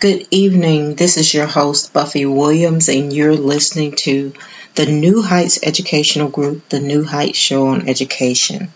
[0.00, 0.94] Good evening.
[0.94, 4.32] This is your host, Buffie Williams, and you're listening to
[4.74, 8.72] the New Heights Educational Group, the New Heights Show on Education.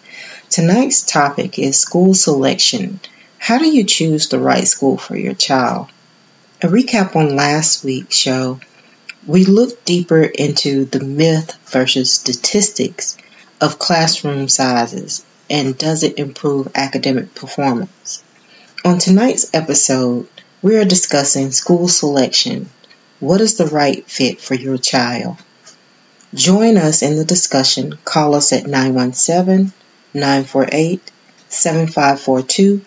[0.51, 3.01] Tonight's topic is school selection.
[3.39, 5.89] How do you choose the right school for your child?
[6.61, 8.61] A recap on last week's show,
[9.27, 13.17] we looked deeper into the myth versus statistics
[13.63, 18.23] of classroom sizes and does it improve academic performance.
[18.85, 20.29] On tonight's episode,
[20.65, 22.71] we are discussing school selection.
[23.21, 25.37] What is the right fit for your child?
[26.33, 27.99] Join us in the discussion.
[28.07, 29.75] Call us at 917
[30.15, 31.13] 948
[31.51, 32.81] 7542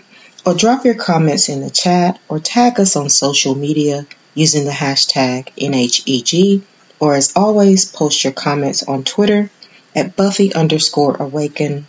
[0.44, 4.72] or drop your comments in the chat or tag us on social media using the
[4.72, 6.64] hashtag NHEG
[7.00, 9.52] or as always post your comments on Twitter
[9.96, 11.86] at Buffie underscore awaken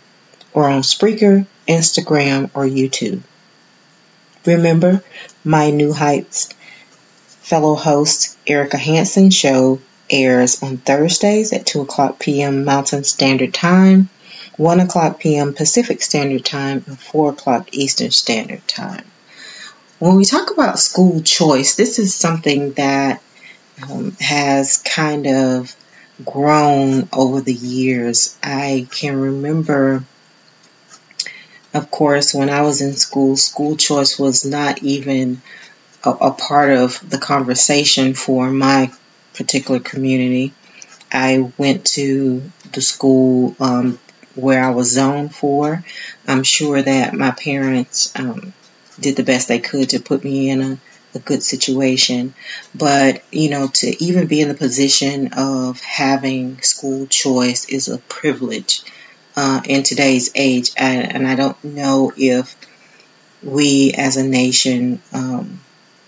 [0.53, 3.23] or on Spreaker, Instagram, or YouTube.
[4.45, 5.03] Remember,
[5.43, 6.49] my New Heights
[7.41, 9.79] fellow host Erica Hansen show
[10.09, 12.63] airs on Thursdays at 2 o'clock p.m.
[12.63, 14.09] Mountain Standard Time,
[14.57, 15.53] 1 o'clock p.m.
[15.53, 19.03] Pacific Standard Time, and 4 o'clock Eastern Standard Time.
[19.99, 23.21] When we talk about school choice, this is something that
[23.89, 25.75] um, has kind of
[26.23, 28.37] grown over the years.
[28.41, 30.03] I can remember
[31.73, 35.41] of course, when I was in school, school choice was not even
[36.03, 38.91] a, a part of the conversation for my
[39.35, 40.53] particular community.
[41.11, 42.41] I went to
[42.73, 43.99] the school um,
[44.35, 45.83] where I was zoned for.
[46.27, 48.53] I'm sure that my parents um,
[48.99, 50.77] did the best they could to put me in a,
[51.15, 52.33] a good situation.
[52.73, 57.97] But, you know, to even be in the position of having school choice is a
[57.97, 58.83] privilege
[59.39, 60.71] uh, in today's age.
[60.75, 62.57] And, and, I don't know if
[63.41, 65.61] we as a nation um,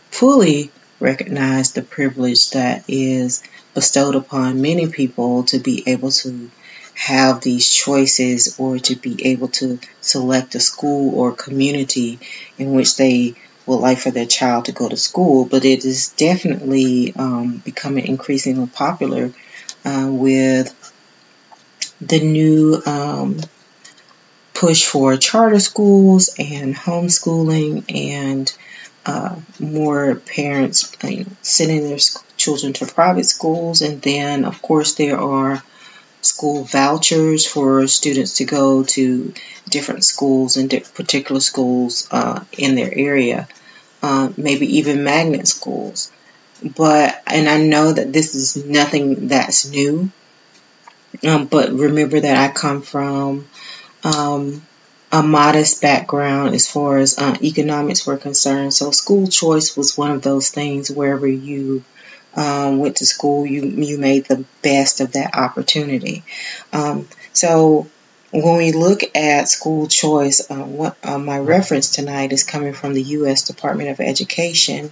[0.09, 0.69] fully
[0.99, 3.41] recognize the privilege that is
[3.73, 6.51] bestowed upon many people to be able to
[6.93, 12.19] have these choices or to be able to select a school or community
[12.57, 13.33] in which they
[13.65, 15.45] would like for their child to go to school.
[15.45, 19.31] But it is definitely um, becoming increasingly popular
[19.85, 20.75] uh, with
[22.01, 23.37] the new um,
[24.53, 28.53] push for charter schools and homeschooling and
[29.05, 31.97] uh, more parents you know, sending their
[32.37, 33.81] children to private schools.
[33.81, 35.63] And then, of course, there are
[36.21, 39.33] school vouchers for students to go to
[39.69, 43.47] different schools and particular schools uh, in their area,
[44.03, 46.11] uh, maybe even magnet schools.
[46.75, 50.11] but, and I know that this is nothing that's new.
[51.25, 53.47] Um, but remember that I come from
[54.03, 54.61] um,
[55.11, 58.73] a modest background as far as uh, economics were concerned.
[58.73, 61.83] So school choice was one of those things wherever you
[62.35, 66.23] um, went to school, you you made the best of that opportunity.
[66.71, 67.87] Um, so
[68.31, 72.93] when we look at school choice, uh, what uh, my reference tonight is coming from
[72.93, 73.43] the U.S.
[73.43, 74.91] Department of Education,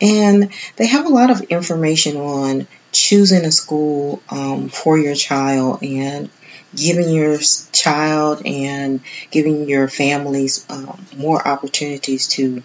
[0.00, 5.82] and they have a lot of information on choosing a school um, for your child
[5.82, 6.28] and
[6.74, 7.38] giving your
[7.72, 9.00] child and
[9.30, 12.62] giving your families um, more opportunities to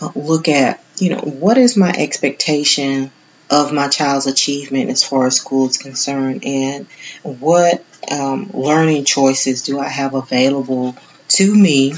[0.00, 3.10] uh, look at, you know, what is my expectation
[3.50, 6.86] of my child's achievement as far as school is concerned and
[7.22, 10.96] what um, learning choices do I have available
[11.28, 11.94] to me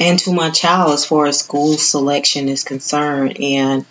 [0.00, 3.86] and to my child as far as school selection is concerned and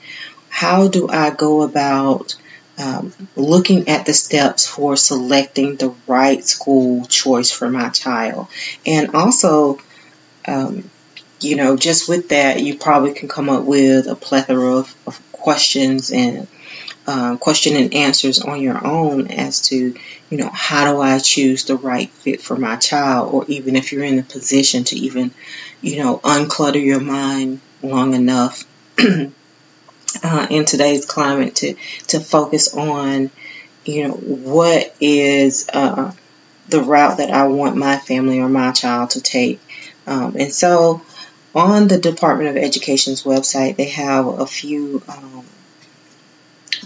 [0.49, 2.35] how do I go about
[2.77, 8.47] um, looking at the steps for selecting the right school choice for my child.
[8.85, 9.79] And also,
[10.47, 10.89] um,
[11.39, 15.31] you know, just with that, you probably can come up with a plethora of, of
[15.31, 16.47] questions and
[17.07, 19.95] uh, question and answers on your own as to,
[20.29, 23.93] you know, how do I choose the right fit for my child, or even if
[23.93, 25.31] you're in a position to even,
[25.81, 28.65] you know, unclutter your mind long enough
[28.99, 31.75] uh, in today's climate to
[32.07, 33.31] to focus on,
[33.85, 36.11] you know, what is uh,
[36.67, 39.61] the route that I want my family or my child to take.
[40.05, 41.01] Um, and so,
[41.55, 45.45] on the Department of Education's website, they have a few um,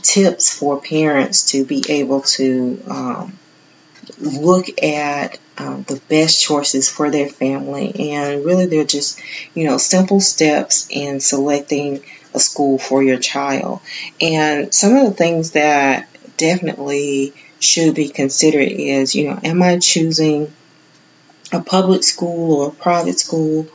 [0.01, 3.39] tips for parents to be able to um,
[4.19, 8.11] look at um, the best choices for their family.
[8.11, 9.21] And really, they're just,
[9.53, 12.03] you know, simple steps in selecting
[12.33, 13.81] a school for your child.
[14.19, 16.07] And some of the things that
[16.37, 20.51] definitely should be considered is, you know, am I choosing
[21.51, 23.67] a public school or a private school?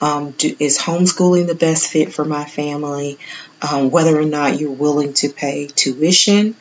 [0.00, 3.18] Um, do, is homeschooling the best fit for my family?
[3.66, 6.54] Um, whether or not you're willing to pay tuition,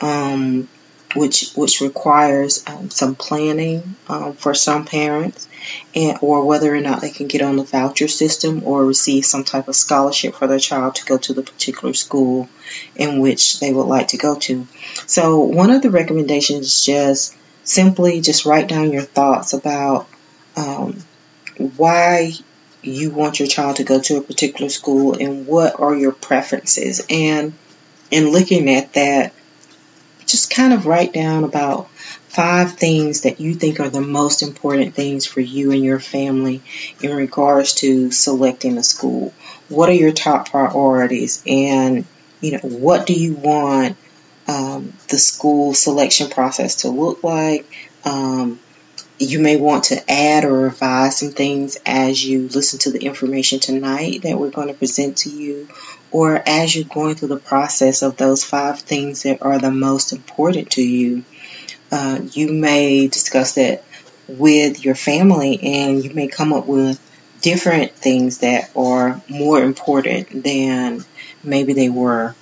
[0.00, 0.68] um,
[1.14, 5.48] which which requires um, some planning um, for some parents,
[5.94, 9.44] and or whether or not they can get on the voucher system or receive some
[9.44, 12.48] type of scholarship for their child to go to the particular school
[12.94, 14.66] in which they would like to go to.
[15.06, 20.06] So one of the recommendations is just simply just write down your thoughts about
[20.56, 20.96] um,
[21.76, 22.32] why
[22.86, 27.04] you want your child to go to a particular school and what are your preferences
[27.10, 27.52] and
[28.10, 29.32] in looking at that
[30.26, 34.94] just kind of write down about five things that you think are the most important
[34.94, 36.62] things for you and your family
[37.00, 39.32] in regards to selecting a school.
[39.68, 41.42] What are your top priorities?
[41.46, 42.04] And,
[42.40, 43.96] you know, what do you want
[44.48, 47.66] um, the school selection process to look like?
[48.04, 48.58] Um,
[49.18, 53.60] you may want to add or revise some things as you listen to the information
[53.60, 55.68] tonight that we're going to present to you,
[56.10, 60.12] or as you're going through the process of those five things that are the most
[60.12, 61.24] important to you.
[61.90, 63.84] Uh, you may discuss that
[64.28, 67.00] with your family and you may come up with
[67.40, 71.04] different things that are more important than
[71.44, 72.34] maybe they were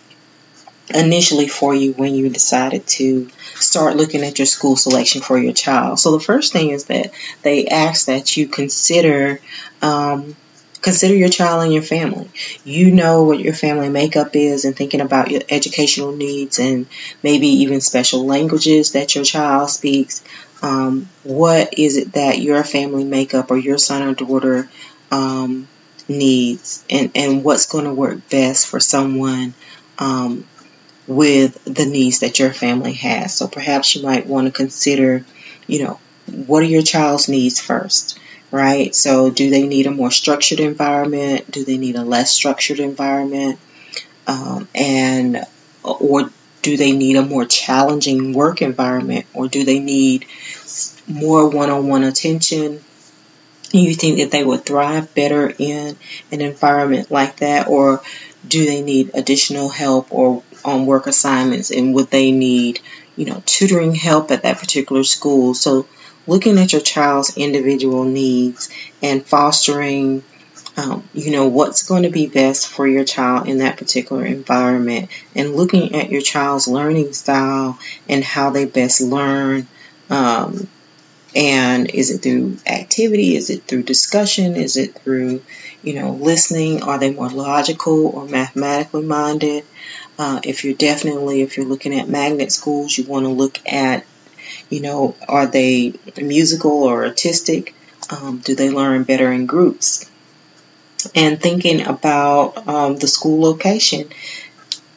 [0.92, 5.52] initially for you when you decided to start looking at your school selection for your
[5.52, 5.98] child.
[5.98, 9.40] So the first thing is that they ask that you consider
[9.80, 10.36] um,
[10.82, 12.28] consider your child and your family.
[12.62, 16.86] You know what your family makeup is and thinking about your educational needs and
[17.22, 20.22] maybe even special languages that your child speaks.
[20.62, 24.68] Um, what is it that your family makeup or your son or daughter
[25.10, 25.68] um,
[26.06, 29.54] needs and, and what's going to work best for someone
[29.98, 30.44] um,
[31.06, 33.34] with the needs that your family has.
[33.34, 35.24] So perhaps you might want to consider,
[35.66, 36.00] you know,
[36.46, 38.18] what are your child's needs first,
[38.50, 38.94] right?
[38.94, 41.50] So do they need a more structured environment?
[41.50, 43.58] Do they need a less structured environment?
[44.26, 45.44] Um, and
[45.82, 46.30] or
[46.62, 50.24] do they need a more challenging work environment or do they need
[51.06, 52.82] more one-on-one attention
[53.70, 55.96] you think that they would thrive better in
[56.30, 58.00] an environment like that or
[58.46, 62.80] do they need additional help or on work assignments and would they need,
[63.16, 65.54] you know, tutoring help at that particular school.
[65.54, 65.86] So
[66.26, 68.70] looking at your child's individual needs
[69.02, 70.22] and fostering
[70.76, 75.08] um, you know what's going to be best for your child in that particular environment
[75.36, 77.78] and looking at your child's learning style
[78.08, 79.68] and how they best learn
[80.10, 80.66] um,
[81.34, 83.34] and is it through activity?
[83.34, 84.54] Is it through discussion?
[84.54, 85.42] Is it through
[85.82, 86.82] you know listening?
[86.82, 89.64] Are they more logical or mathematically minded
[90.18, 94.06] Uh, if you're definitely, if you're looking at magnet schools, you want to look at,
[94.70, 97.74] you know, are they musical or artistic?
[98.10, 100.08] Um, do they learn better in groups?
[101.14, 104.08] And thinking about um, the school location,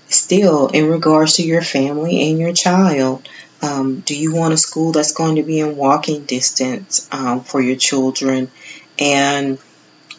[0.07, 3.27] still in regards to your family and your child,
[3.62, 7.59] um, do you want a school that's going to be in walking distance um, for
[7.59, 8.51] your children?
[9.00, 9.57] And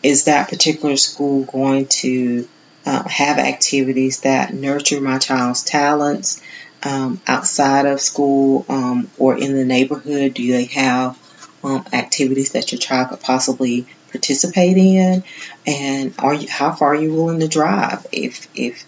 [0.03, 2.49] is that particular school going to
[2.87, 6.43] uh, have activities that nurture my child's talents
[6.83, 10.35] um, outside of school um, or in the neighborhood?
[10.35, 11.19] Do they have
[11.63, 15.25] um, activities that your child could possibly participate in?
[15.67, 18.07] And are you, how far are you willing to drive?
[18.13, 18.87] If, if,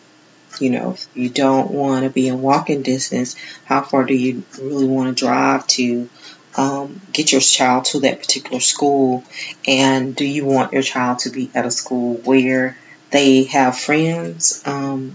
[0.60, 4.44] you know, if you don't want to be in walking distance, how far do you
[4.60, 6.08] really want to drive to
[6.56, 9.24] um, get your child to that particular school?
[9.66, 12.76] And do you want your child to be at a school where
[13.10, 15.14] they have friends um,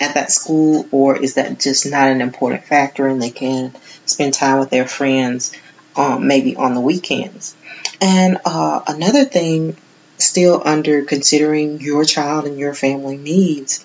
[0.00, 3.74] at that school, or is that just not an important factor and they can
[4.06, 5.52] spend time with their friends
[5.96, 7.54] um, maybe on the weekends?
[8.00, 9.76] And uh, another thing,
[10.18, 13.84] still under considering your child and your family needs,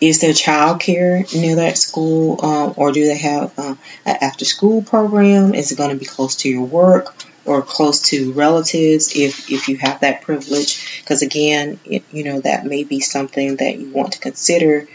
[0.00, 4.44] is there child care near that school, um, or do they have uh, an after
[4.44, 5.54] school program?
[5.54, 9.68] Is it going to be close to your work or close to relatives if, if
[9.68, 11.00] you have that privilege?
[11.00, 14.86] Because again, it, you know, that may be something that you want to consider.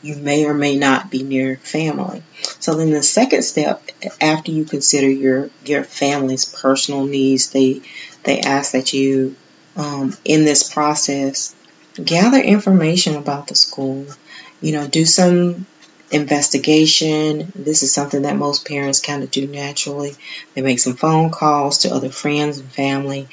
[0.00, 2.22] You may or may not be near family.
[2.60, 3.82] So then the second step,
[4.20, 7.82] after you consider your, your family's personal needs, they,
[8.22, 9.34] they ask that you,
[9.76, 11.54] um, in this process,
[12.02, 14.06] gather information about the school
[14.60, 15.66] you know, do some
[16.10, 17.52] investigation.
[17.54, 20.16] This is something that most parents kind of do naturally.
[20.54, 23.28] They make some phone calls to other friends and family.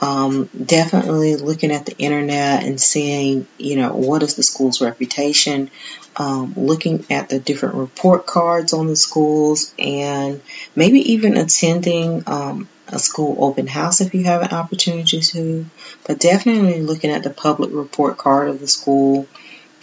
[0.00, 5.70] Um, definitely looking at the internet and seeing, you know, what is the school's reputation,
[6.16, 10.40] um, looking at the different report cards on the schools, and
[10.76, 15.66] maybe even attending um, a school open house if you have an opportunity to.
[16.06, 19.26] But definitely looking at the public report card of the school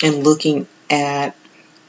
[0.02, 1.36] and looking at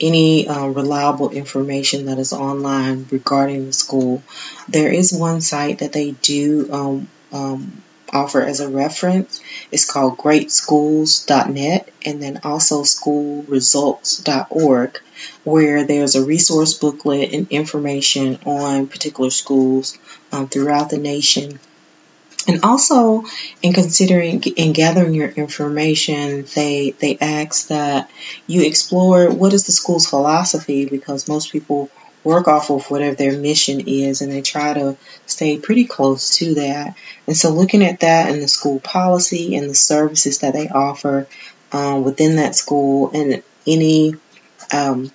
[0.00, 4.22] any uh, reliable information that is online regarding the school.
[4.68, 9.40] There is one site that they do um, um, offer as a reference.
[9.70, 15.00] It's called greatschools.net and then also schoolresults.org
[15.44, 19.96] where there's a resource booklet and information on particular schools
[20.32, 21.58] um, throughout the nation
[22.48, 23.24] and also
[23.62, 28.10] in considering and gathering your information, they they ask that
[28.46, 31.90] you explore what is the school's philosophy because most people
[32.22, 36.54] work off of whatever their mission is and they try to stay pretty close to
[36.56, 36.96] that.
[37.26, 41.28] And so looking at that and the school policy and the services that they offer
[41.72, 44.14] um, within that school and any
[44.72, 45.10] um,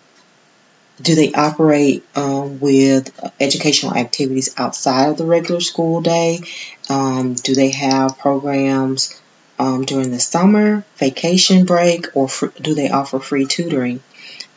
[1.02, 6.42] do they operate um, with educational activities outside of the regular school day?
[6.90, 9.20] Um, do they have programs
[9.60, 14.02] um, during the summer, vacation break, or fr- do they offer free tutoring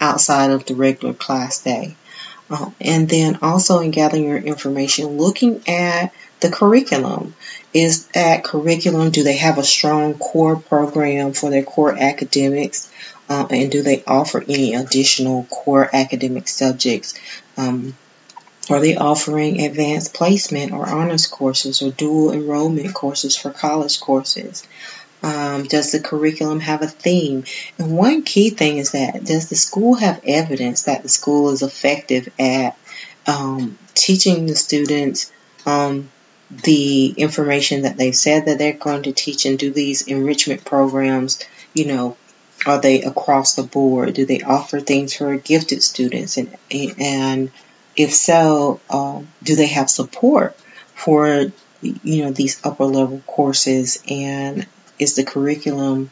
[0.00, 1.96] outside of the regular class day?
[2.50, 7.34] Um, and then also in gathering your information, looking at the curriculum.
[7.72, 12.90] Is that curriculum, do they have a strong core program for their core academics?
[13.28, 17.14] Uh, and do they offer any additional core academic subjects?
[17.56, 17.96] Um,
[18.70, 24.66] are they offering advanced placement or honors courses or dual enrollment courses for college courses?
[25.22, 27.44] Um, does the curriculum have a theme?
[27.78, 31.62] And one key thing is that does the school have evidence that the school is
[31.62, 32.76] effective at
[33.26, 35.32] um, teaching the students
[35.64, 36.10] um,
[36.50, 41.42] the information that they've said that they're going to teach and do these enrichment programs,
[41.72, 42.16] you know,
[42.66, 44.14] are they across the board?
[44.14, 46.36] Do they offer things for gifted students?
[46.36, 47.50] And, and
[47.96, 50.56] if so, um, do they have support
[50.94, 54.02] for, you know, these upper level courses?
[54.08, 54.66] And
[54.98, 56.10] is the curriculum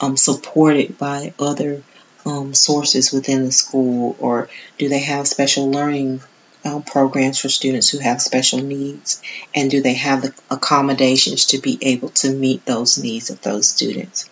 [0.00, 1.82] um, supported by other
[2.26, 4.16] um, sources within the school?
[4.18, 6.20] Or do they have special learning
[6.64, 9.22] uh, programs for students who have special needs?
[9.54, 13.68] And do they have the accommodations to be able to meet those needs of those
[13.68, 14.28] students?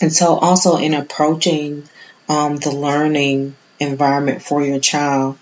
[0.00, 1.88] And so, also in approaching
[2.28, 5.38] um, the learning environment for your child,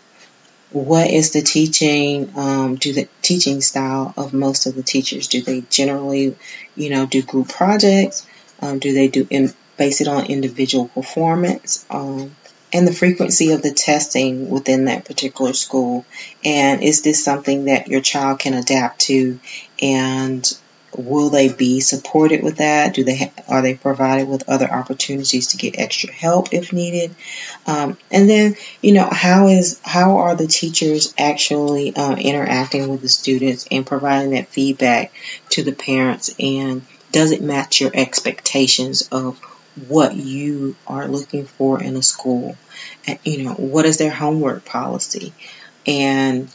[0.71, 5.29] what is the teaching um, do the teaching style of most of the teachers?
[5.29, 6.37] Do they generally
[6.75, 8.27] you know do group projects?
[8.61, 12.35] Um, do they do in, base it on individual performance um,
[12.73, 16.05] and the frequency of the testing within that particular school?
[16.45, 19.39] And is this something that your child can adapt to
[19.81, 20.59] and
[20.97, 22.95] will they be supported with that?
[22.95, 27.15] Do they ha- are they provided with other opportunities to get extra help if needed?
[27.67, 33.03] Um, and then you know how is how are the teachers actually uh, interacting with
[33.03, 35.13] the students and providing that feedback
[35.51, 36.35] to the parents?
[36.39, 36.83] And
[37.13, 39.39] does it match your expectations of
[39.89, 42.57] what you are looking for in a school?
[43.07, 45.33] And, you know what is their homework policy?
[45.87, 46.49] And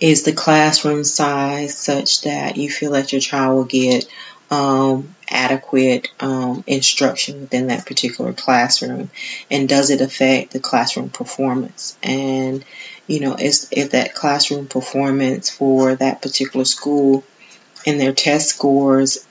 [0.00, 4.06] is the classroom size such that you feel that your child will get
[4.50, 9.10] um, adequate um, instruction within that particular classroom?
[9.50, 11.96] And does it affect the classroom performance?
[12.02, 12.64] And,
[13.06, 17.24] you know, is, if that classroom performance for that particular school
[17.86, 19.26] and their test scores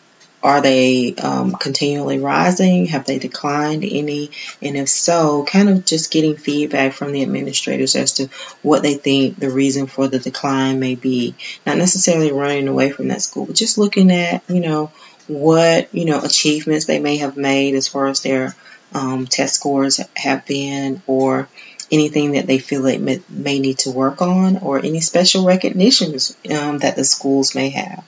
[0.46, 2.86] are they um, continually rising?
[2.86, 4.30] Have they declined any?
[4.62, 8.28] And if so, kind of just getting feedback from the administrators as to
[8.62, 11.34] what they think the reason for the decline may be.
[11.66, 14.92] Not necessarily running away from that school, but just looking at, you know,
[15.28, 18.56] what, you know, achievements they may have made as far as their
[18.94, 21.50] um, test scores have been or
[21.92, 26.78] anything that they feel they may, need to work on or any special recognitions um,
[26.80, 28.04] that the schools may have.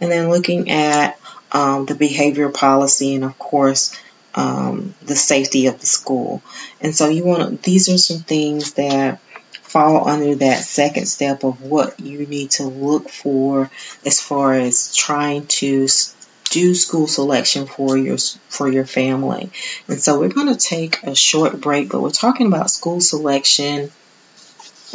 [0.00, 1.18] And then looking at
[1.56, 3.98] um, the behavior policy, and of course,
[4.34, 6.42] um, the safety of the school.
[6.82, 9.20] And so you want these are some things that
[9.62, 13.70] fall under that second step of what you need to look for
[14.04, 15.88] as far as trying to
[16.50, 19.50] do school selection for your for your family.
[19.88, 23.90] And so we're going to take a short break, but we're talking about school selection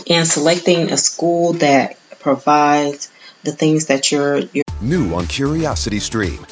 [0.08, 3.12] and selecting a school that provides
[3.44, 6.43] the things that you're, you're New on Curiosity Stream.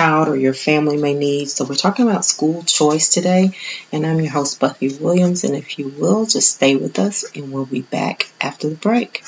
[0.00, 1.50] child or your family may need.
[1.50, 3.50] So we're talking about school choice today,
[3.92, 5.44] and I'm your host Buffie Williams.
[5.44, 9.22] And if you will, just stay with us, and we'll be back after the break.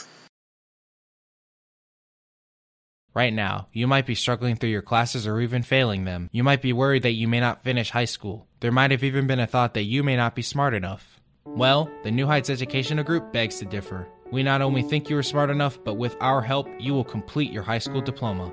[3.14, 6.30] Right now, you might be struggling through your classes or even failing them.
[6.32, 8.46] You might be worried that you may not finish high school.
[8.61, 11.20] There might have even been a thought that you may not be smart enough.
[11.44, 14.08] Well, the New Heights Educational Group begs to differ.
[14.30, 17.52] We not only think you are smart enough, but with our help, you will complete
[17.52, 18.50] your high school diploma.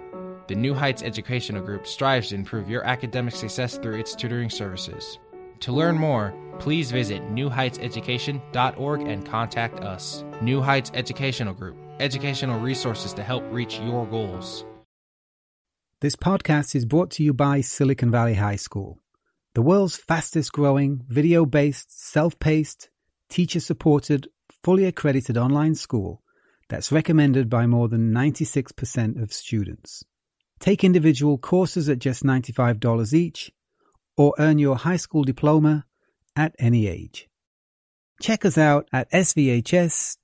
[0.49, 5.19] The New Heights Educational Group strives to improve your academic success through its tutoring services.
[5.59, 10.23] To learn more, please visit newheightseducation.org and contact us.
[10.41, 14.65] New Heights Educational Group, educational resources to help reach your goals.
[16.01, 18.97] This podcast is brought to you by Silicon Valley High School,
[19.53, 22.89] the world's fastest growing, video based, self paced,
[23.29, 24.27] teacher supported,
[24.63, 26.23] fully accredited online school
[26.69, 30.05] that's recommended by more than 96% of students.
[30.59, 33.51] Take individual courses at just $95 each,
[34.17, 35.85] or earn your high school diploma
[36.35, 37.27] at any age.
[38.21, 40.17] Check us out at svhs.co.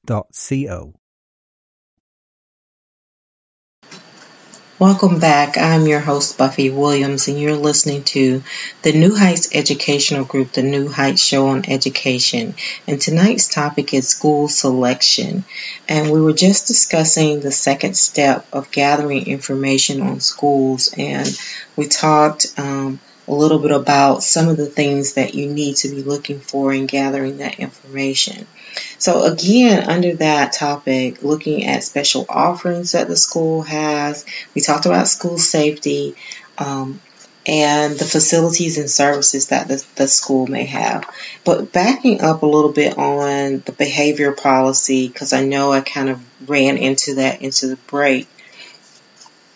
[4.77, 5.57] Welcome back.
[5.57, 8.43] I'm your host, Buffie Williams, and you're listening to
[8.81, 12.55] the New Heights Educational Group, the New Heights Show on Education.
[12.85, 15.45] And tonight's topic is school selection.
[15.88, 21.25] And we were just discussing the second step of gathering information on schools, and
[21.77, 25.89] we talked um, a little bit about some of the things that you need to
[25.89, 28.45] be looking for in gathering that information.
[28.97, 34.85] So again, under that topic, looking at special offerings that the school has, we talked
[34.85, 36.15] about school safety
[36.57, 37.01] um,
[37.45, 41.07] and the facilities and services that the, the school may have.
[41.43, 46.09] But backing up a little bit on the behavior policy, because I know I kind
[46.09, 48.27] of ran into that into the break.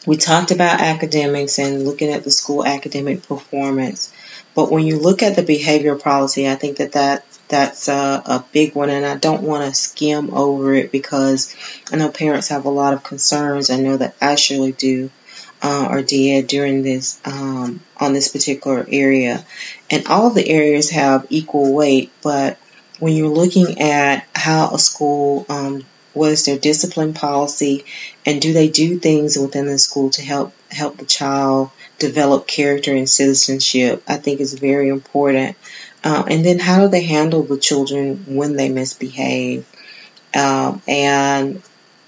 [0.09, 4.11] We talked about academics and looking at the school academic performance.
[4.55, 8.45] But when you look at the behavior policy, I think that that that's a, a
[8.51, 11.55] big one, and I don't want to skim over it because
[11.91, 13.69] I know parents have a lot of concerns.
[13.69, 15.11] I know that I surely do.
[15.61, 19.45] Uh, or did during this um, on this particular area,
[19.91, 22.11] and all the areas have equal weight.
[22.23, 22.57] But
[22.97, 27.85] when you're looking at how a school, um, what is their discipline policy,
[28.25, 32.93] and do they do things within the school to help help the child develop character
[32.95, 35.57] and citizenship, I think is very important.
[36.03, 39.67] Uh, and then how do they handle the children when they misbehave?
[40.33, 41.61] Um, and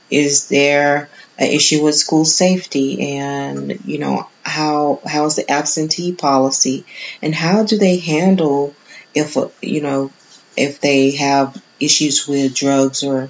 [0.10, 6.14] is there an issue with school safety and you know how how is the absentee
[6.14, 6.86] policy
[7.22, 8.76] and how do they handle
[9.16, 10.12] if you know
[10.56, 13.30] if they have issues with drugs or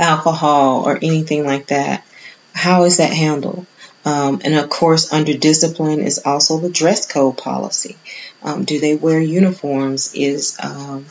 [0.00, 2.04] alcohol or anything like that
[2.54, 3.66] how is that handled?
[4.04, 7.96] Um, and of course under discipline is also the dress code policy.
[8.42, 10.14] Um, do they wear uniforms?
[10.14, 11.06] Is um,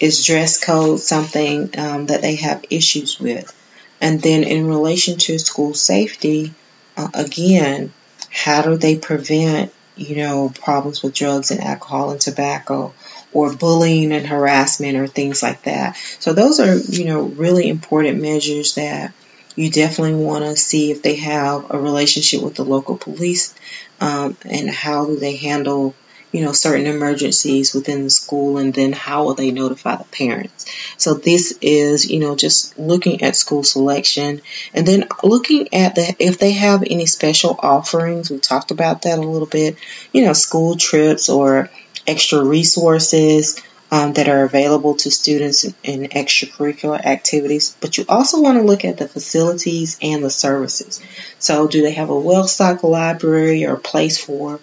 [0.00, 3.52] is dress code something um, that they have issues with?
[4.00, 6.52] And then in relation to school safety,
[6.96, 7.92] uh, again,
[8.30, 12.92] how do they prevent, you know, problems with drugs and alcohol and tobacco
[13.32, 15.96] or bullying and harassment or things like that?
[16.18, 19.12] So those are, you know, really important measures that
[19.54, 23.54] you definitely want to see if they have a relationship with the local police
[24.00, 25.94] um, and how do they handle
[26.32, 30.64] you know, certain emergencies within the school and then how will they notify the parents.
[30.96, 34.40] So this is, you know, just looking at school selection
[34.72, 38.30] and then looking at the, if they have any special offerings.
[38.30, 39.76] We talked about that a little bit,
[40.12, 41.68] you know, school trips or
[42.06, 43.60] extra resources.
[43.90, 48.86] Um, that are available to students in, extracurricular activities, but you also want to look
[48.86, 50.98] at the facilities and the services.
[51.38, 54.60] So, do they have a well stocked library or a place for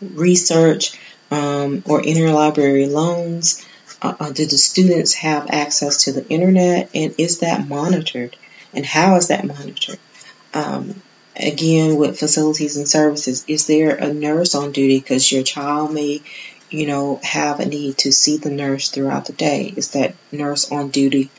[0.00, 0.98] research
[1.30, 3.64] um, or interlibrary loans?
[4.02, 8.36] Uh, uh, do the students have access to the internet and is that monitored?
[8.72, 9.98] And how is that monitored?
[10.52, 11.00] Um,
[11.36, 14.98] again, with facilities and services, is there a nurse on duty?
[14.98, 16.22] Because your child may,
[16.70, 19.72] you know, have a need to see the nurse throughout the day.
[19.76, 21.30] Is that nurse on duty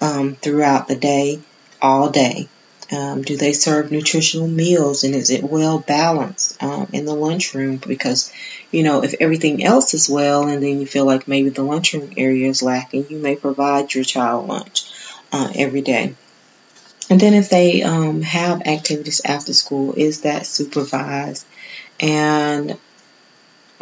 [0.00, 1.40] um, throughout the day,
[1.80, 2.48] all day?
[2.92, 7.78] Um, do they serve nutritional meals and is it well balanced um, in the lunchroom?
[7.78, 8.32] Because,
[8.70, 12.12] you know, if everything else is well and then you feel like maybe the lunchroom
[12.16, 14.88] area is lacking, you may provide your child lunch
[15.32, 16.14] uh, every day.
[17.08, 21.46] And then if they um, have activities after school, is that supervised?
[22.00, 22.78] And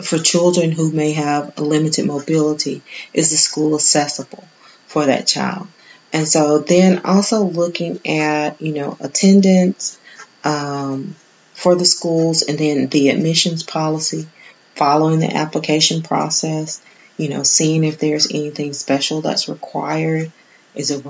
[0.03, 2.83] for children who may have limited mobility,
[3.13, 4.47] is the school accessible
[4.87, 5.69] for that child?
[6.13, 9.99] And so then also looking at, you know, attendance
[10.45, 11.17] um,
[11.55, 14.29] for the schools and then the admissions policy,
[14.77, 16.83] following the application process,
[17.17, 20.31] you know, seeing if there's anything special that's required.
[20.75, 21.05] Is it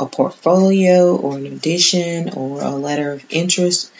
[0.00, 3.92] a portfolio or an audition or a letter of interest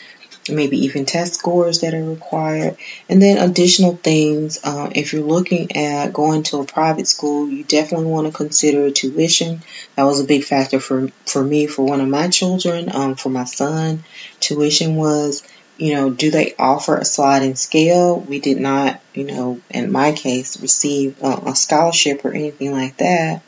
[0.49, 2.77] maybe even test scores that are required,
[3.09, 4.59] and then additional things.
[4.63, 8.91] Uh, if you're looking at going to a private school, you definitely want to consider
[8.91, 9.61] tuition.
[9.95, 12.93] That was a big factor for for me for one of my children.
[12.93, 14.03] Um, for my son,
[14.39, 15.43] tuition was.
[15.77, 18.17] You know, do they offer a sliding scale?
[18.17, 23.41] We did not, you know, in my case, receive a scholarship or anything like that.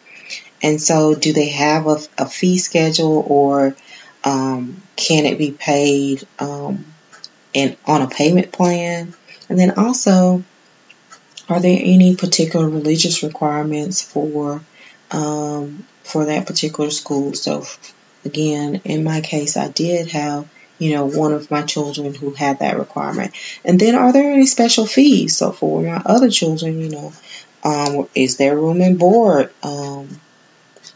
[0.62, 3.76] And so, do they have a, a fee schedule or
[4.24, 6.86] um, can it be paid um,
[7.54, 9.13] in, on a payment plan?
[9.50, 10.43] And then also,
[11.50, 14.62] are there any particular religious requirements for
[15.12, 17.34] um, for that particular school?
[17.34, 17.65] So,
[18.26, 22.60] again, in my case, I did have you know one of my children who had
[22.60, 23.34] that requirement.
[23.63, 25.38] And then, are there any special fees?
[25.38, 27.13] So, for my other children, you know,
[27.63, 29.54] um, is there room and board?
[29.63, 30.20] Um,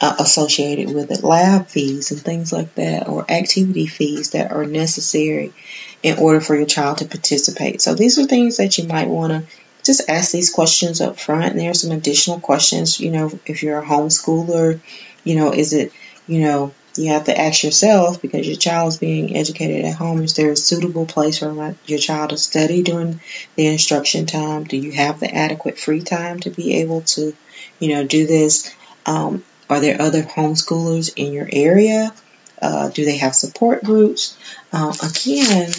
[0.01, 4.65] uh, associated with it, lab fees and things like that, or activity fees that are
[4.65, 5.53] necessary
[6.01, 7.81] in order for your child to participate.
[7.81, 11.51] So these are things that you might want to just ask these questions up front.
[11.51, 14.79] And there are some additional questions, you know, if you're a homeschooler,
[15.23, 15.93] you know, is it,
[16.27, 20.21] you know, you have to ask yourself because your child is being educated at home.
[20.23, 23.21] Is there a suitable place for your child to study during
[23.55, 24.65] the instruction time?
[24.65, 27.33] Do you have the adequate free time to be able to,
[27.79, 28.75] you know, do this?
[29.05, 32.13] Um, are there other homeschoolers in your area?
[32.61, 34.37] Uh, do they have support groups?
[34.73, 35.71] Uh, again,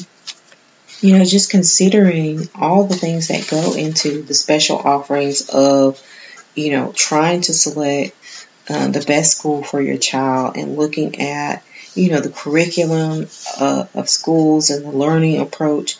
[1.02, 6.02] you know, just considering all the things that go into the special offerings of,
[6.54, 8.16] you know, trying to select
[8.70, 11.62] uh, the best school for your child and looking at,
[11.94, 13.26] you know, the curriculum
[13.60, 15.98] uh, of schools and the learning approach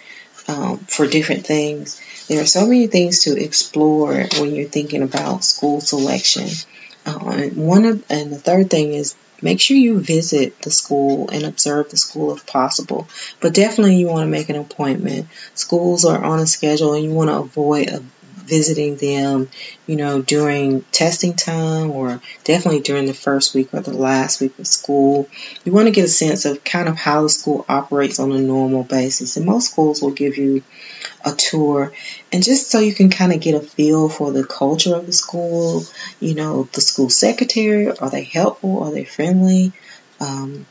[0.49, 2.01] um, for different things.
[2.29, 6.49] There are so many things to explore when you're thinking about school selection.
[7.07, 11.29] Uh, and one of, and the third thing is make sure you visit the school
[11.31, 13.09] and observe the school if possible.
[13.41, 15.29] But definitely you want to make an appointment.
[15.55, 18.03] Schools are on a schedule and you want to avoid a
[18.43, 19.49] visiting them,
[19.87, 24.59] you know, during testing time or definitely during the first week or the last week
[24.59, 25.29] of school.
[25.65, 28.39] You want to get a sense of kind of how the school operates on a
[28.39, 29.37] normal basis.
[29.37, 30.63] And most schools will give you
[31.25, 31.93] a tour
[32.33, 35.13] and just so you can kind of get a feel for the culture of the
[35.13, 35.85] school,
[36.21, 38.83] you know, the school secretary, are they helpful?
[38.85, 39.73] Are they friendly?
[40.21, 40.67] Um,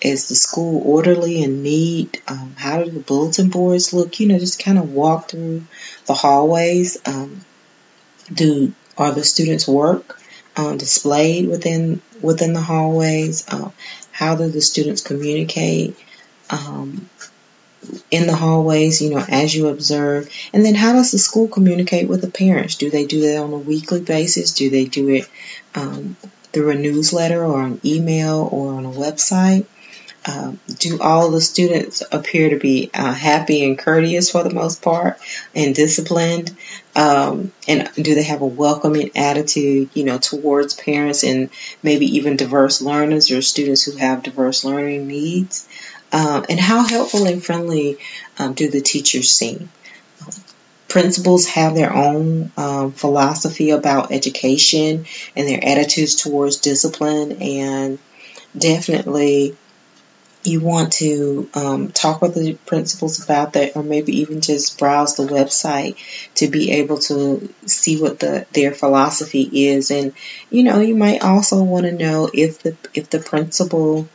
[0.00, 2.22] is the school orderly and neat?
[2.28, 4.20] Um, how do the bulletin boards look?
[4.20, 5.64] You know, just kind of walk through
[6.06, 6.98] the hallways.
[7.06, 7.40] Um,
[8.32, 10.20] do are the students' work
[10.56, 13.50] um, displayed within within the hallways?
[13.52, 13.72] Um,
[14.12, 15.96] how do the students communicate?
[18.10, 20.28] In the hallways, you know, as you observe?
[20.52, 22.76] And then how does the school communicate with the parents?
[22.76, 24.52] Do they do that on a weekly basis?
[24.52, 25.28] Do they do it
[25.74, 26.16] um,
[26.52, 29.66] through a newsletter or an email or on a website?
[30.28, 34.82] Um, do all the students appear to be uh, happy and courteous for the most
[34.82, 35.18] part
[35.54, 36.56] and disciplined?
[36.96, 42.36] Um, and do they have a welcoming attitude, you know, towards parents and maybe even
[42.36, 45.68] diverse learners or students who have diverse learning needs?
[46.12, 47.98] Um, and how helpful and friendly
[48.38, 49.70] um, do the teachers seem?
[50.88, 57.98] Principals have their own um, philosophy about education and their attitudes towards discipline, and
[58.56, 59.56] definitely
[60.46, 65.16] you want to um, talk with the principals about that, or maybe even just browse
[65.16, 65.96] the website
[66.36, 69.90] to be able to see what the their philosophy is.
[69.90, 70.14] And
[70.50, 74.08] you know, you might also want to know if the if the principal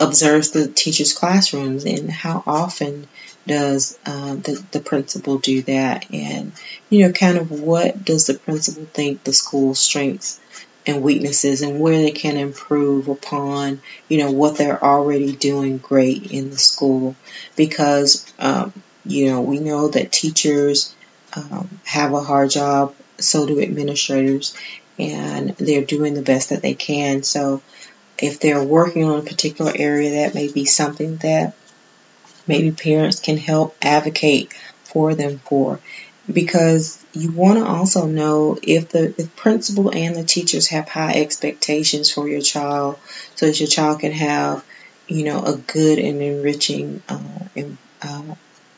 [0.00, 3.06] observes the teacher's classrooms and how often
[3.46, 6.06] does uh, the, the principal do that?
[6.12, 6.52] And
[6.88, 10.40] you know kind of what does the principal think the school's strengths
[10.86, 16.32] and weaknesses and where they can improve upon you know what they're already doing great
[16.32, 17.14] in the school?
[17.56, 18.72] Because um,
[19.04, 20.94] you know we know that teachers
[21.36, 24.56] um, have a hard job so do administrators
[24.98, 27.22] and they're doing the best that they can.
[27.22, 27.62] So
[28.22, 31.54] if they're working on a particular area, that may be something that
[32.46, 34.52] maybe parents can help advocate
[34.84, 35.80] for them for.
[36.30, 41.14] Because you want to also know if the, the principal and the teachers have high
[41.14, 42.98] expectations for your child
[43.34, 44.64] so that your child can have,
[45.08, 47.18] you know, a good and enriching uh,
[48.02, 48.34] uh,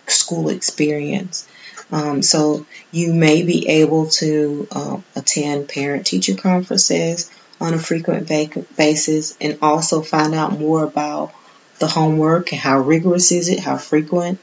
[0.06, 1.48] school experience.
[1.90, 7.30] Um, so you may be able to uh, attend parent teacher conferences
[7.62, 8.28] on a frequent
[8.76, 11.32] basis and also find out more about
[11.78, 14.40] the homework and how rigorous is it, how frequent,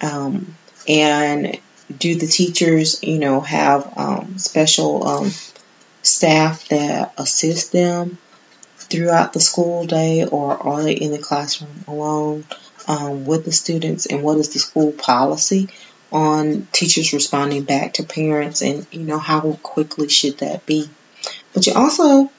[0.00, 0.54] um,
[0.88, 1.60] and
[1.96, 5.30] do the teachers, you know, have um, special um,
[6.02, 8.16] staff that assist them
[8.76, 12.44] throughout the school day, or are they in the classroom alone
[12.88, 14.06] um, with the students?
[14.06, 15.68] And what is the school policy
[16.10, 20.88] on teachers responding back to parents, and you know, how quickly should that be?
[21.52, 22.30] But you also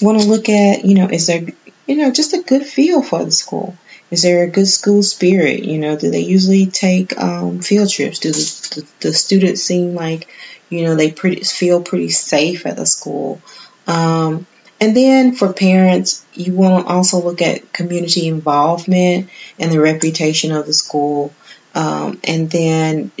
[0.00, 1.46] want to look at, you know, is there,
[1.86, 3.76] you know, just a good feel for the school?
[4.10, 5.64] Is there a good school spirit?
[5.64, 8.18] You know, do they usually take um, field trips?
[8.18, 10.28] Do the, the, the, students seem like,
[10.68, 13.40] you know, they pretty feel pretty safe at the school?
[13.86, 14.46] Um,
[14.82, 20.52] and then for parents, you want to also look at community involvement and the reputation
[20.52, 21.32] of the school.
[21.74, 23.12] Um, and then,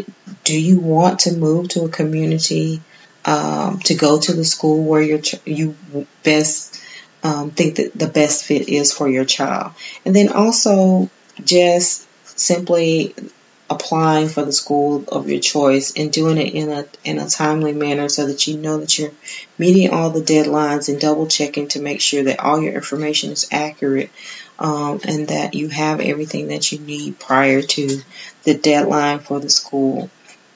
[0.44, 2.82] do you want to move to a community
[3.24, 5.76] um, to go to the school where you you
[6.22, 6.82] best
[7.22, 9.72] um, think that the best fit is for your child.
[10.04, 11.08] And then also
[11.44, 13.14] just simply
[13.70, 17.72] applying for the school of your choice and doing it in a in a timely
[17.72, 19.12] manner so that you know that you're
[19.56, 23.48] meeting all the deadlines and double checking to make sure that all your information is
[23.50, 24.10] accurate
[24.58, 28.00] um, and that you have everything that you need prior to
[28.42, 30.10] the deadline for the school.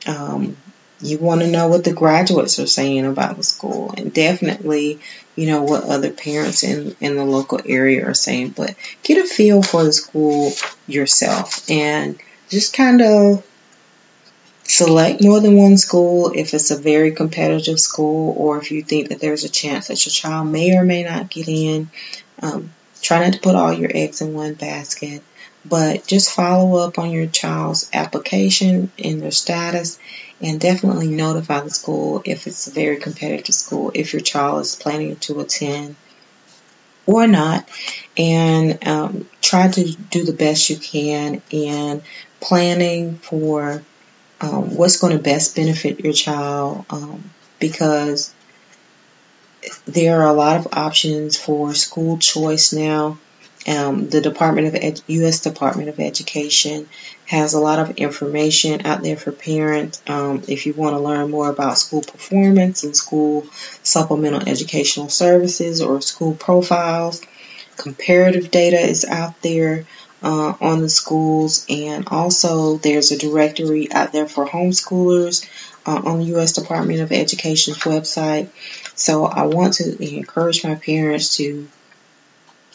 [0.06, 0.56] Um,
[1.00, 4.98] you want to know what the graduates are saying about the school and definitely,
[5.34, 8.50] you know, what other parents in, in the local area are saying.
[8.50, 10.52] But get a feel for the school
[10.86, 13.46] yourself and just kind of
[14.64, 19.10] select more than one school if it's a very competitive school or if you think
[19.10, 21.90] that there's a chance that your child may or may not get in.
[22.40, 25.22] Um, try not to put all your eggs in one basket
[25.68, 29.98] but just follow up on your child's application and their status
[30.40, 34.76] and definitely notify the school if it's a very competitive school if your child is
[34.76, 35.96] planning to attend
[37.06, 37.68] or not.
[38.16, 42.02] And um, try to do the best you can in
[42.40, 43.82] planning for
[44.40, 48.34] um, what's going to best benefit your child um, because
[49.86, 53.18] there are a lot of options for school choice now
[53.66, 55.40] um, the Department of Ed- U.S.
[55.40, 56.88] Department of Education
[57.26, 60.00] has a lot of information out there for parents.
[60.06, 63.46] Um, if you want to learn more about school performance and school
[63.82, 67.22] supplemental educational services or school profiles,
[67.76, 69.86] comparative data is out there
[70.22, 75.48] uh, on the schools, and also there's a directory out there for homeschoolers
[75.86, 76.52] uh, on the U.S.
[76.52, 78.48] Department of Education's website.
[78.94, 81.68] So I want to encourage my parents to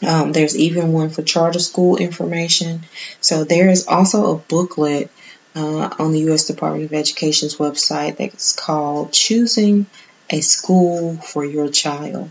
[0.05, 2.81] Um, there's even one for charter school information.
[3.19, 5.11] So there is also a booklet
[5.55, 6.45] uh, on the U.S.
[6.45, 9.85] Department of Education's website that's called Choosing
[10.29, 12.29] a School for Your Child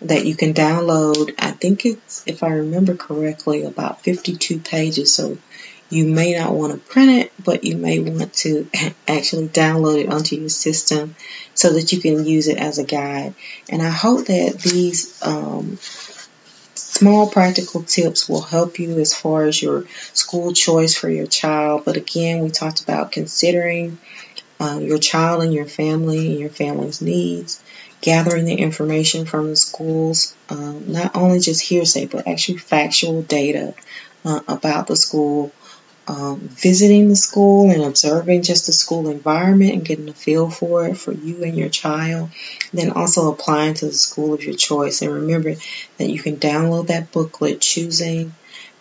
[0.00, 1.34] that you can download.
[1.38, 5.12] I think it's, if I remember correctly, about 52 pages.
[5.12, 5.38] So
[5.90, 8.68] you may not want to print it, but you may want to
[9.08, 11.14] actually download it onto your system
[11.54, 13.34] so that you can use it as a guide.
[13.68, 15.78] And I hope that these um,
[16.92, 21.86] small practical tips will help you as far as your school choice for your child.
[21.86, 23.98] But again, we talked about considering
[24.60, 27.62] uh, your child and your family and your family's needs,
[28.02, 33.74] gathering the information from the schools, um, not only just hearsay, but actually factual data
[34.26, 35.50] uh, about the school
[36.08, 40.86] um, visiting the school and observing just the school environment and getting a feel for
[40.86, 42.30] it for you and your child.
[42.72, 45.02] Then also applying to the school of your choice.
[45.02, 45.54] And remember
[45.98, 48.32] that you can download that booklet, Choosing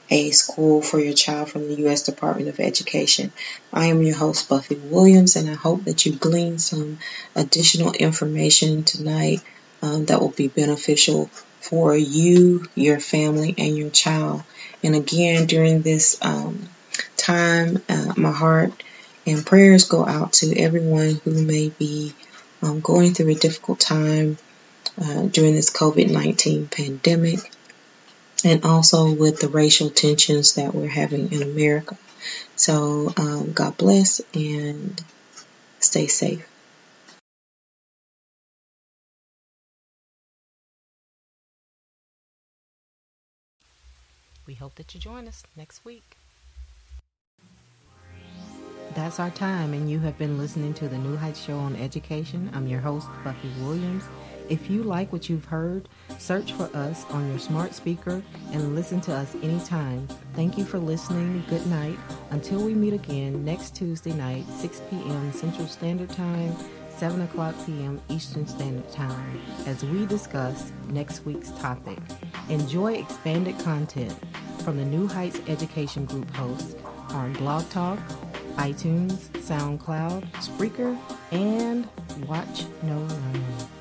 [0.09, 2.03] a School for Your Child from the U.S.
[2.03, 3.31] Department of Education.
[3.71, 6.99] I am your host, Buffie Williams, and I hope that you glean some
[7.35, 9.41] additional information tonight
[9.81, 11.27] um, that will be beneficial
[11.61, 14.43] for you, your family, and your child.
[14.83, 16.67] And again, during this um,
[17.21, 18.71] time, uh, my heart
[19.25, 22.13] and prayers go out to everyone who may be
[22.61, 24.37] um, going through a difficult time
[25.01, 27.39] uh, during this COVID 19 pandemic
[28.43, 31.97] and also with the racial tensions that we're having in America.
[32.55, 35.01] So, um, God bless and
[35.79, 36.47] stay safe.
[44.47, 46.17] We hope that you join us next week.
[48.93, 52.49] That's our time, and you have been listening to the New Heights Show on Education.
[52.53, 54.03] I'm your host, Buffie Williams.
[54.49, 58.99] If you like what you've heard, search for us on your smart speaker and listen
[59.01, 60.09] to us anytime.
[60.33, 61.41] Thank you for listening.
[61.47, 61.97] Good night.
[62.31, 65.31] Until we meet again next Tuesday night, 6 p.m.
[65.31, 66.53] Central Standard Time,
[66.89, 68.01] 7 o'clock p.m.
[68.09, 71.97] Eastern Standard Time, as we discuss next week's topic.
[72.49, 74.13] Enjoy expanded content
[74.65, 76.75] from the New Heights Education Group hosts
[77.11, 77.99] on Blog Talk,
[78.57, 80.97] iTunes, SoundCloud, Spreaker,
[81.31, 81.87] and
[82.27, 83.80] Watch Know Learn.